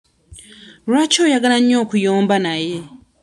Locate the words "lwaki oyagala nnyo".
0.89-1.77